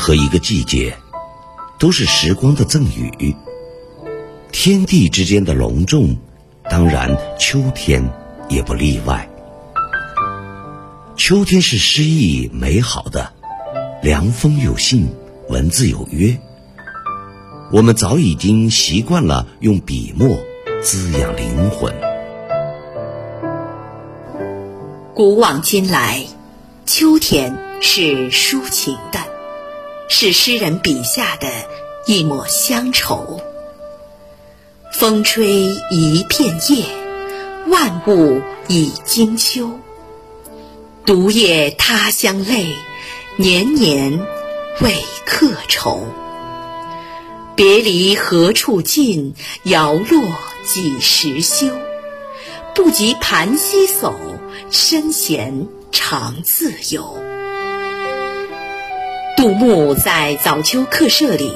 [0.00, 0.96] 何一个季节，
[1.78, 3.36] 都是时光的赠予。
[4.50, 6.16] 天地之间的隆重，
[6.68, 8.02] 当然秋天
[8.48, 9.28] 也不例外。
[11.16, 13.32] 秋天是诗意美好的，
[14.02, 15.06] 凉风有信，
[15.48, 16.36] 文字有约。
[17.70, 20.38] 我们早已经习惯了用笔墨
[20.82, 21.94] 滋养灵魂。
[25.14, 26.24] 古往今来，
[26.86, 29.20] 秋天是抒情的，
[30.12, 31.48] 是诗人笔下的
[32.04, 33.40] 一抹乡愁。
[34.92, 36.84] 风吹一片叶，
[37.68, 39.70] 万物已惊秋。
[41.06, 42.74] 独夜他乡泪，
[43.36, 44.20] 年年
[44.80, 46.04] 为客愁。
[47.54, 50.20] 别离何处尽，摇落
[50.66, 51.68] 几时休？
[52.74, 54.12] 不及盘膝叟，
[54.72, 57.16] 身闲常自由。
[59.40, 61.54] 杜牧在《早秋客舍》里，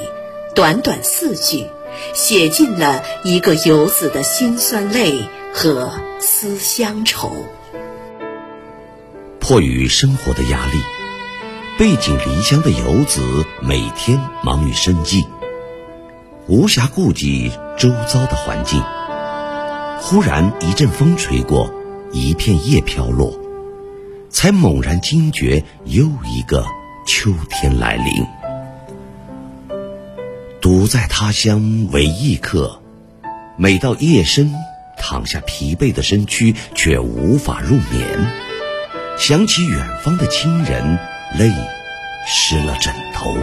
[0.55, 1.67] 短短四句。
[2.15, 5.13] 写尽了一个游子的辛酸泪
[5.53, 7.31] 和思乡愁。
[9.39, 10.81] 迫于生活的压力，
[11.77, 13.21] 背井离乡的游子
[13.61, 15.23] 每天忙于生计，
[16.47, 18.81] 无暇顾及周遭的环境。
[19.99, 21.71] 忽然一阵风吹过，
[22.11, 23.39] 一片叶飘落，
[24.31, 26.65] 才猛然惊觉又一个
[27.05, 28.25] 秋天来临。
[30.59, 32.81] 独在他乡为异客，
[33.57, 34.51] 每到夜深，
[34.97, 38.19] 躺下疲惫的身躯，却无法入眠。
[39.17, 40.97] 想起远方的亲人，
[41.37, 41.51] 泪
[42.27, 43.35] 湿了枕头。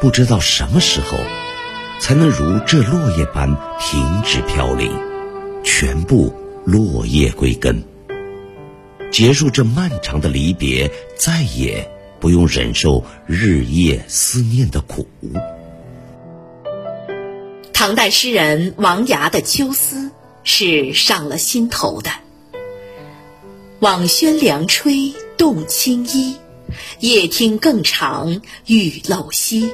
[0.00, 1.16] 不知道什么时候，
[2.00, 4.92] 才能如这落叶般停止飘零，
[5.62, 6.34] 全部
[6.64, 7.84] 落叶归根，
[9.10, 11.90] 结束这漫长的离别，再也。
[12.20, 15.08] 不用忍受日夜思念的苦。
[17.72, 20.08] 唐代诗人王涯的《秋思》
[20.44, 22.10] 是上了心头的。
[23.78, 26.36] 望轩凉吹动青衣，
[26.98, 29.70] 夜听更长玉漏稀。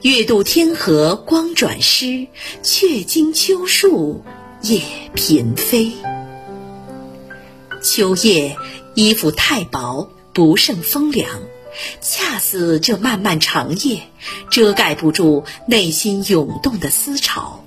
[0.00, 2.28] 月渡天河光转湿，
[2.62, 4.24] 却惊秋树
[4.62, 4.80] 叶
[5.14, 5.92] 频飞。
[7.82, 8.56] 秋夜
[8.94, 10.10] 衣服太薄。
[10.34, 11.28] 不胜风凉，
[12.00, 14.00] 恰似这漫漫长夜，
[14.48, 17.62] 遮盖不住内心涌动的思潮。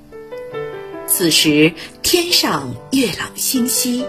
[1.06, 4.04] 此时天上月朗星稀，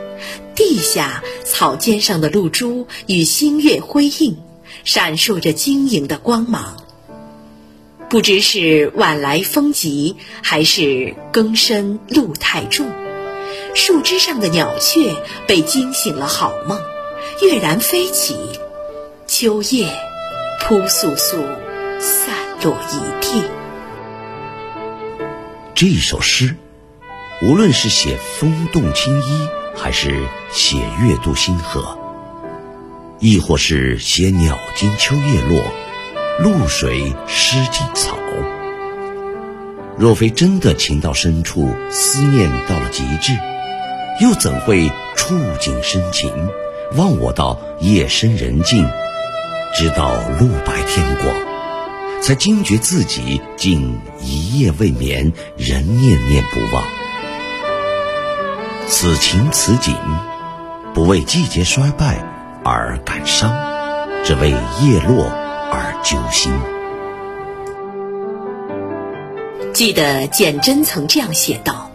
[0.55, 4.39] 地下草尖上的露珠与星月辉映，
[4.85, 6.83] 闪烁着晶莹的光芒。
[8.09, 12.87] 不知是晚来风急，还是更深露太重，
[13.77, 15.15] 树枝上的鸟雀
[15.47, 16.81] 被惊醒了好梦。
[17.43, 18.35] 跃然飞起，
[19.27, 19.93] 秋叶
[20.61, 21.45] 扑簌簌
[22.01, 23.43] 散落一地。
[25.75, 26.57] 这首诗，
[27.43, 31.99] 无论是写风动青衣，还是写月渡星河，
[33.19, 35.63] 亦或是写鸟惊秋叶落，
[36.39, 38.17] 露水湿锦草，
[39.99, 43.37] 若非真的情到深处，思念到了极致，
[44.21, 46.31] 又怎会触景生情？
[46.97, 48.89] 望我到夜深人静，
[49.75, 56.85] 直到露白天光，才惊觉自己竟一夜未眠，仍念念不忘。
[58.87, 59.95] 此情此景，
[60.95, 62.25] 不为季节衰败
[62.65, 63.53] 而感伤，
[64.25, 65.27] 只为叶落
[65.73, 66.53] 而揪心。
[69.75, 71.86] 记得简真曾这样写道：“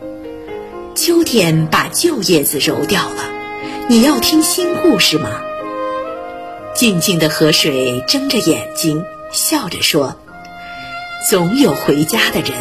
[1.03, 3.31] 秋天把旧叶子揉掉了。”
[3.89, 5.41] 你要听新故事吗？
[6.75, 10.16] 静静的河水睁着眼睛，笑着说
[11.28, 12.51] ：“总有回家的人，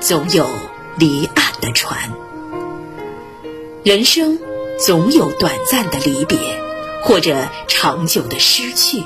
[0.00, 0.48] 总有
[0.96, 1.98] 离岸的船。
[3.84, 4.38] 人生
[4.80, 6.38] 总有短暂的离别，
[7.02, 9.02] 或者长久的失去。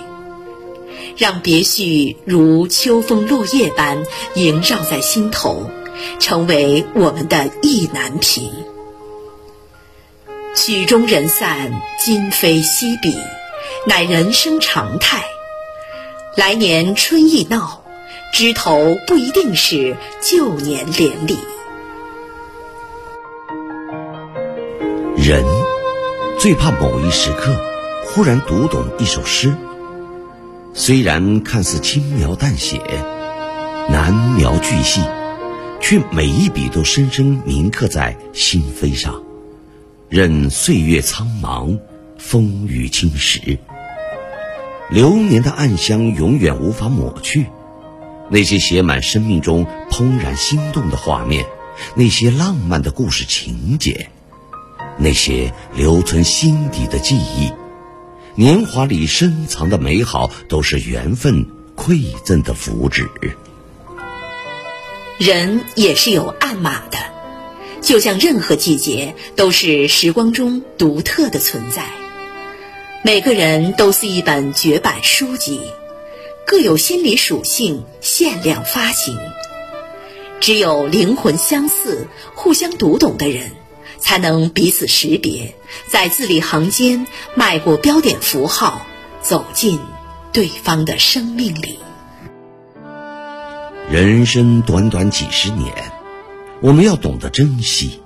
[1.17, 4.05] 让别绪如秋风落叶般
[4.37, 5.69] 萦绕在心头，
[6.19, 8.53] 成为我们的意难平。”
[10.55, 13.17] 曲终人散，今非昔比，
[13.87, 15.25] 乃人生常态。
[16.37, 17.83] 来年春意闹，
[18.33, 21.39] 枝头不一定是旧年连理。
[25.17, 25.45] 人
[26.39, 27.55] 最怕某一时刻
[28.05, 29.55] 忽然读懂一首诗，
[30.75, 32.81] 虽然看似轻描淡写、
[33.89, 35.03] 难描巨细，
[35.81, 39.23] 却每一笔都深深铭刻在心扉上。
[40.09, 41.79] 任岁月苍茫，
[42.19, 43.59] 风雨侵蚀。
[44.91, 47.47] 流年的暗香永远无法抹去，
[48.29, 51.47] 那些写满生命中怦然心动的画面，
[51.95, 54.11] 那些浪漫的故事情节，
[54.99, 57.53] 那些留存心底的记忆，
[58.35, 61.47] 年华里深藏的美好，都是缘分
[61.77, 63.09] 馈赠的福祉。
[65.21, 66.97] 人也是有暗码的，
[67.83, 71.85] 就像任何季节都是时光中独特的存在。
[73.05, 75.61] 每个人都是一本绝版书籍，
[76.47, 79.15] 各有心理属性，限量发行。
[80.41, 83.51] 只有灵魂相似、互相读懂的人，
[83.99, 85.55] 才能彼此识别，
[85.87, 88.87] 在字里行间迈过标点符号，
[89.21, 89.81] 走进
[90.33, 91.79] 对方的生命里。
[93.91, 95.75] 人生短短几十年，
[96.61, 98.01] 我们要懂得珍惜，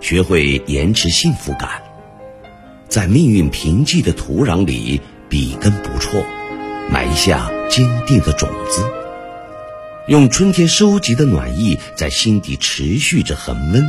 [0.00, 1.82] 学会延迟幸福感。
[2.88, 6.24] 在命运贫瘠的土壤里笔耕不辍，
[6.88, 8.88] 埋下坚定的种子，
[10.06, 13.84] 用春天收集的暖意在心底持续着恒温，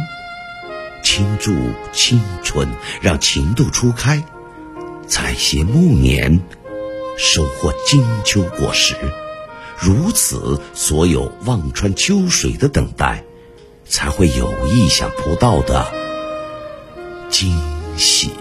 [1.04, 1.54] 倾注
[1.94, 2.68] 青春，
[3.02, 4.24] 让情窦初开，
[5.06, 6.40] 采撷暮年，
[7.20, 8.96] 收获金秋果实。
[9.82, 13.24] 如此，所有望穿秋水的等待，
[13.86, 15.88] 才会有意想不到的
[17.30, 17.58] 惊
[17.96, 18.32] 喜。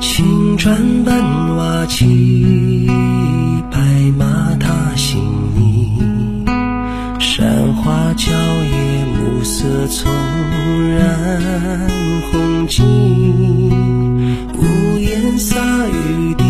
[0.00, 2.86] 青砖伴瓦漆，
[3.70, 3.78] 白
[4.16, 5.20] 马踏新
[5.56, 6.44] 泥。
[7.18, 10.10] 山花蕉叶，暮色葱
[10.88, 11.90] 染
[12.30, 12.82] 红巾。
[14.54, 15.56] 屋檐洒
[15.88, 16.44] 雨滴，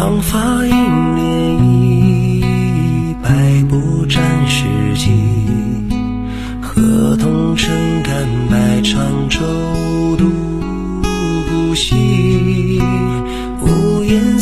[0.00, 0.74] 长发映
[1.14, 3.28] 涟漪，百
[3.68, 4.64] 步沾湿
[4.94, 5.10] 迹。
[6.62, 9.40] 河童撑杆摆长舟
[10.16, 10.24] 渡
[11.50, 12.80] 孤西。
[13.60, 14.38] 屋檐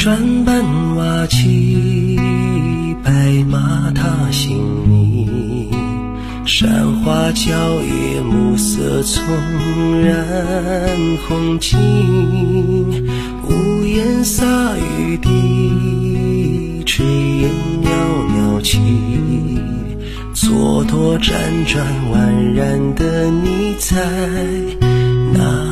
[0.00, 0.64] 青砖伴
[0.96, 2.18] 瓦漆，
[3.04, 3.10] 白
[3.46, 4.56] 马踏新
[4.88, 5.68] 泥。
[6.46, 7.52] 山花蕉
[7.82, 9.22] 叶，暮色葱
[10.00, 10.16] 染
[11.28, 11.76] 红巾。
[13.46, 14.46] 屋檐洒
[14.78, 17.02] 雨滴，炊
[17.42, 17.50] 烟
[17.82, 17.90] 袅
[18.32, 18.78] 袅起。
[20.34, 21.30] 蹉跎辗
[21.66, 23.98] 转宛然的你在
[25.34, 25.69] 哪